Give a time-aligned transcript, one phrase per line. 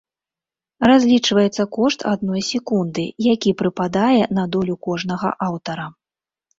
[0.89, 5.85] Разлічваецца кошт адной секунды, які прыпадае на долю кожнага аўтара.